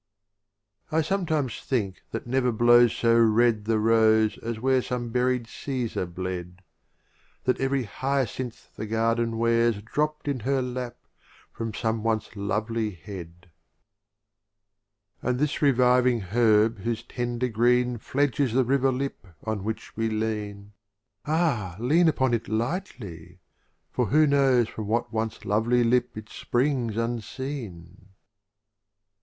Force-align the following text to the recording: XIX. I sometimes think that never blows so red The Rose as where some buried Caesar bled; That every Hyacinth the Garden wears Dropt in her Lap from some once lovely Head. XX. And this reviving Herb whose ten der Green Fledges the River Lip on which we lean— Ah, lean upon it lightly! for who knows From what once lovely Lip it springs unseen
XIX. 0.89 0.93
I 0.97 1.01
sometimes 1.03 1.61
think 1.61 2.01
that 2.09 2.25
never 2.25 2.51
blows 2.51 2.91
so 2.91 3.15
red 3.19 3.65
The 3.65 3.77
Rose 3.77 4.39
as 4.39 4.59
where 4.59 4.81
some 4.81 5.09
buried 5.09 5.45
Caesar 5.45 6.07
bled; 6.07 6.63
That 7.43 7.59
every 7.61 7.83
Hyacinth 7.83 8.75
the 8.75 8.87
Garden 8.87 9.37
wears 9.37 9.79
Dropt 9.83 10.27
in 10.27 10.39
her 10.39 10.59
Lap 10.59 10.97
from 11.51 11.71
some 11.71 12.01
once 12.01 12.35
lovely 12.35 12.89
Head. 12.89 13.51
XX. 15.21 15.29
And 15.29 15.37
this 15.37 15.61
reviving 15.61 16.21
Herb 16.21 16.79
whose 16.79 17.03
ten 17.03 17.37
der 17.37 17.49
Green 17.49 17.99
Fledges 17.99 18.53
the 18.53 18.65
River 18.65 18.91
Lip 18.91 19.27
on 19.43 19.63
which 19.63 19.95
we 19.95 20.09
lean— 20.09 20.73
Ah, 21.27 21.75
lean 21.79 22.07
upon 22.07 22.33
it 22.33 22.47
lightly! 22.47 23.39
for 23.91 24.07
who 24.07 24.25
knows 24.25 24.67
From 24.67 24.87
what 24.87 25.13
once 25.13 25.45
lovely 25.45 25.83
Lip 25.83 26.17
it 26.17 26.27
springs 26.29 26.97
unseen 26.97 28.09